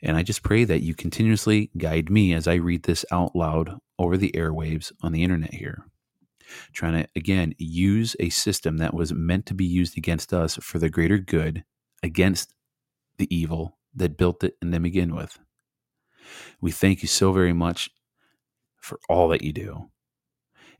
and 0.01 0.17
I 0.17 0.23
just 0.23 0.41
pray 0.41 0.63
that 0.63 0.81
you 0.81 0.95
continuously 0.95 1.69
guide 1.77 2.09
me 2.09 2.33
as 2.33 2.47
I 2.47 2.55
read 2.55 2.83
this 2.83 3.05
out 3.11 3.35
loud 3.35 3.77
over 3.99 4.17
the 4.17 4.31
airwaves 4.31 4.91
on 5.03 5.11
the 5.11 5.23
internet 5.23 5.53
here. 5.53 5.85
Trying 6.73 7.03
to 7.03 7.09
again 7.15 7.53
use 7.57 8.15
a 8.19 8.29
system 8.29 8.77
that 8.77 8.93
was 8.93 9.13
meant 9.13 9.45
to 9.47 9.53
be 9.53 9.65
used 9.65 9.97
against 9.97 10.33
us 10.33 10.55
for 10.55 10.79
the 10.79 10.89
greater 10.89 11.17
good 11.17 11.63
against 12.01 12.53
the 13.17 13.33
evil 13.35 13.77
that 13.93 14.17
built 14.17 14.43
it 14.43 14.55
and 14.61 14.73
then 14.73 14.81
begin 14.81 15.13
with. 15.15 15.37
We 16.59 16.71
thank 16.71 17.01
you 17.01 17.07
so 17.07 17.31
very 17.31 17.53
much 17.53 17.89
for 18.77 18.99
all 19.09 19.27
that 19.29 19.43
you 19.43 19.53
do. 19.53 19.89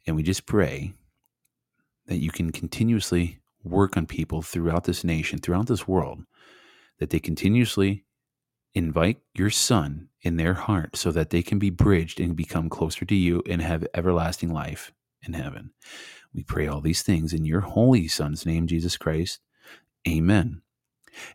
And 0.06 0.16
we 0.16 0.24
just 0.24 0.46
pray 0.46 0.94
that 2.08 2.18
you 2.18 2.32
can 2.32 2.52
continuously 2.52 3.40
work 3.64 3.96
on 3.96 4.08
people 4.08 4.42
throughout 4.42 4.86
this 4.86 5.04
nation, 5.04 5.40
throughout 5.40 5.68
this 5.68 5.88
world, 5.88 6.24
that 7.00 7.12
they 7.12 7.20
continuously 7.20 8.06
invite 8.74 9.20
your 9.36 9.50
son 9.50 10.08
in 10.22 10.38
their 10.38 10.54
heart 10.54 10.96
so 10.96 11.12
that 11.12 11.30
they 11.30 11.42
can 11.42 11.60
be 11.60 11.70
bridged 11.70 12.20
and 12.20 12.36
become 12.36 12.70
closer 12.70 13.06
to 13.06 13.16
you 13.16 13.44
and 13.48 13.62
have 13.62 13.86
everlasting 13.94 14.52
life 14.52 14.92
in 15.26 15.34
heaven. 15.34 15.72
We 16.34 16.44
pray 16.44 16.68
all 16.68 16.82
these 16.82 17.04
things 17.04 17.34
in 17.34 17.46
your 17.46 17.62
holy 17.62 18.08
son's 18.08 18.46
name, 18.46 18.68
Jesus 18.68 18.98
Christ. 18.98 19.40
Amen. 20.08 20.62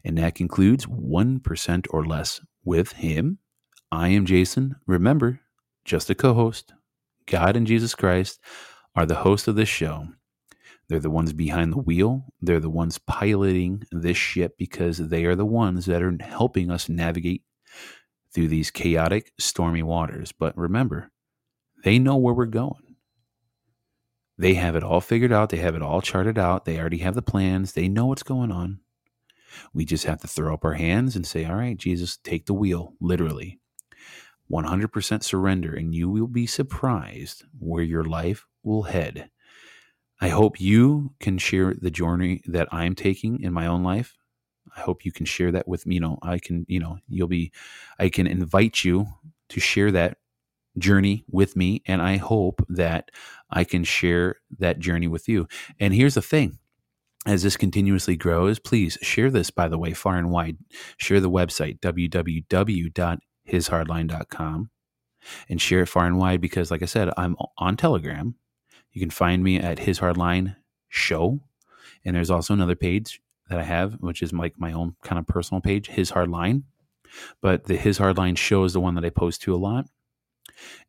And 0.04 0.16
that 0.18 0.34
concludes 0.34 0.86
1% 0.86 1.86
or 1.90 2.06
less 2.06 2.40
with 2.64 2.92
him. 2.92 3.38
I 3.92 4.08
am 4.08 4.26
Jason. 4.26 4.76
Remember, 4.86 5.40
just 5.84 6.10
a 6.10 6.14
co 6.14 6.34
host. 6.34 6.72
God 7.26 7.56
and 7.56 7.66
Jesus 7.66 7.94
Christ 7.94 8.40
are 8.94 9.06
the 9.06 9.16
host 9.16 9.48
of 9.48 9.56
this 9.56 9.68
show. 9.68 10.08
They're 10.88 11.00
the 11.00 11.10
ones 11.10 11.32
behind 11.32 11.72
the 11.72 11.78
wheel. 11.78 12.26
They're 12.40 12.60
the 12.60 12.70
ones 12.70 12.98
piloting 12.98 13.84
this 13.90 14.16
ship 14.16 14.56
because 14.58 14.98
they 14.98 15.24
are 15.24 15.34
the 15.34 15.46
ones 15.46 15.86
that 15.86 16.02
are 16.02 16.16
helping 16.20 16.70
us 16.70 16.88
navigate 16.88 17.42
through 18.32 18.48
these 18.48 18.70
chaotic, 18.70 19.32
stormy 19.38 19.82
waters. 19.82 20.32
But 20.32 20.56
remember, 20.56 21.10
they 21.84 21.98
know 21.98 22.16
where 22.16 22.34
we're 22.34 22.46
going. 22.46 22.96
They 24.38 24.54
have 24.54 24.76
it 24.76 24.84
all 24.84 25.00
figured 25.00 25.32
out. 25.32 25.50
They 25.50 25.58
have 25.58 25.74
it 25.74 25.82
all 25.82 26.02
charted 26.02 26.38
out. 26.38 26.64
They 26.64 26.78
already 26.78 26.98
have 26.98 27.14
the 27.14 27.22
plans. 27.22 27.72
They 27.72 27.88
know 27.88 28.06
what's 28.06 28.22
going 28.22 28.52
on. 28.52 28.80
We 29.72 29.84
just 29.84 30.04
have 30.04 30.20
to 30.20 30.28
throw 30.28 30.54
up 30.54 30.64
our 30.64 30.74
hands 30.74 31.16
and 31.16 31.26
say, 31.26 31.46
All 31.46 31.56
right, 31.56 31.76
Jesus, 31.76 32.18
take 32.18 32.46
the 32.46 32.54
wheel, 32.54 32.94
literally. 33.00 33.60
100% 34.50 35.22
surrender, 35.22 35.74
and 35.74 35.94
you 35.94 36.08
will 36.08 36.26
be 36.26 36.46
surprised 36.46 37.44
where 37.58 37.82
your 37.82 38.04
life 38.04 38.46
will 38.62 38.82
head. 38.82 39.30
I 40.20 40.28
hope 40.28 40.60
you 40.60 41.14
can 41.20 41.38
share 41.38 41.74
the 41.74 41.90
journey 41.90 42.42
that 42.46 42.68
I'm 42.72 42.94
taking 42.94 43.40
in 43.42 43.52
my 43.52 43.66
own 43.66 43.82
life. 43.82 44.16
I 44.76 44.80
hope 44.80 45.04
you 45.04 45.12
can 45.12 45.26
share 45.26 45.52
that 45.52 45.68
with 45.68 45.86
me. 45.86 45.96
You 45.96 46.00
know, 46.00 46.18
I 46.22 46.38
can, 46.38 46.64
you 46.68 46.80
know, 46.80 46.98
you'll 47.08 47.28
be, 47.28 47.52
I 47.98 48.08
can 48.08 48.26
invite 48.26 48.84
you 48.84 49.06
to 49.48 49.60
share 49.60 49.90
that 49.92 50.18
journey 50.78 51.24
with 51.30 51.56
me. 51.56 51.82
And 51.86 52.02
I 52.02 52.16
hope 52.16 52.64
that 52.68 53.10
I 53.50 53.64
can 53.64 53.84
share 53.84 54.36
that 54.58 54.78
journey 54.78 55.08
with 55.08 55.28
you. 55.28 55.48
And 55.80 55.94
here's 55.94 56.14
the 56.14 56.22
thing 56.22 56.58
as 57.26 57.42
this 57.42 57.56
continuously 57.56 58.16
grows, 58.16 58.58
please 58.58 58.98
share 59.02 59.30
this, 59.30 59.50
by 59.50 59.68
the 59.68 59.78
way, 59.78 59.92
far 59.92 60.16
and 60.16 60.30
wide. 60.30 60.58
Share 60.96 61.20
the 61.20 61.30
website, 61.30 61.80
www.hishardline.com, 63.46 64.70
and 65.48 65.60
share 65.60 65.82
it 65.82 65.86
far 65.86 66.06
and 66.06 66.18
wide 66.18 66.40
because, 66.40 66.70
like 66.70 66.82
I 66.82 66.86
said, 66.86 67.10
I'm 67.16 67.36
on 67.58 67.76
Telegram. 67.76 68.34
You 68.92 69.00
can 69.00 69.10
find 69.10 69.42
me 69.42 69.58
at 69.58 69.80
His 69.80 69.98
Hardline 69.98 70.56
Show. 70.88 71.40
And 72.04 72.14
there's 72.14 72.30
also 72.30 72.54
another 72.54 72.76
page 72.76 73.20
that 73.48 73.58
I 73.58 73.64
have, 73.64 73.94
which 73.94 74.22
is 74.22 74.32
like 74.32 74.54
my 74.58 74.72
own 74.72 74.96
kind 75.02 75.18
of 75.18 75.26
personal 75.26 75.60
page, 75.60 75.88
His 75.88 76.12
Hardline. 76.12 76.62
But 77.40 77.64
the 77.64 77.76
His 77.76 77.98
Hardline 77.98 78.36
Show 78.36 78.64
is 78.64 78.72
the 78.72 78.80
one 78.80 78.94
that 78.94 79.04
I 79.04 79.10
post 79.10 79.42
to 79.42 79.54
a 79.54 79.56
lot. 79.56 79.86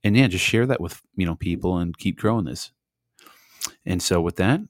And 0.04 0.16
yeah, 0.16 0.28
just 0.28 0.46
share 0.46 0.66
that 0.68 0.80
with 0.80 1.02
you 1.16 1.26
know 1.26 1.36
people 1.36 1.78
and 1.78 1.98
keep 1.98 2.18
growing 2.18 2.46
this. 2.46 2.72
And 3.86 4.02
so 4.02 4.22
with 4.22 4.38
that, 4.38 4.62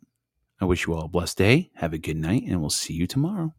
I 0.59 0.65
wish 0.65 0.87
you 0.87 0.93
all 0.93 1.05
a 1.05 1.09
blessed 1.09 1.37
day. 1.37 1.69
Have 1.75 1.93
a 1.93 1.97
good 1.97 2.17
night, 2.17 2.43
and 2.47 2.61
we'll 2.61 2.69
see 2.69 2.93
you 2.93 3.05
tomorrow. 3.05 3.53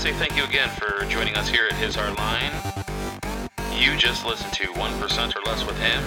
Say 0.00 0.12
thank 0.14 0.34
you 0.34 0.42
again 0.44 0.70
for 0.70 1.04
joining 1.10 1.36
us 1.36 1.46
here 1.46 1.66
at 1.66 1.74
His 1.74 1.94
Hard 1.94 2.16
Line. 2.16 2.50
You 3.78 3.94
just 3.98 4.24
listened 4.24 4.54
to 4.54 4.68
1% 4.68 5.36
or 5.36 5.42
Less 5.42 5.66
with 5.66 5.78
Him. 5.78 6.02